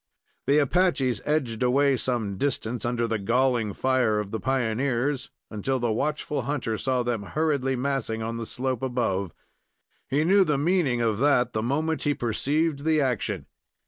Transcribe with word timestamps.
The 0.47 0.57
Apaches 0.57 1.21
edged 1.25 1.61
away 1.61 1.95
some 1.95 2.35
distance, 2.35 2.85
under 2.85 3.05
the 3.05 3.19
galling 3.19 3.73
fire 3.75 4.19
of 4.19 4.31
the 4.31 4.39
pioneers, 4.39 5.29
until 5.51 5.77
the 5.79 5.91
watchful 5.91 6.41
hunter 6.41 6.75
saw 6.75 7.03
them 7.03 7.21
hurriedly 7.21 7.75
massing 7.75 8.23
on 8.23 8.37
the 8.37 8.47
slope 8.47 8.81
above. 8.81 9.35
He 10.09 10.23
knew 10.23 10.43
the 10.43 10.57
meaning 10.57 11.01
of 11.01 11.19
that 11.19 11.53
the 11.53 11.61
moment 11.61 12.01
he 12.01 12.15
perceived 12.15 12.79
the 12.83 12.99
action. 12.99 13.45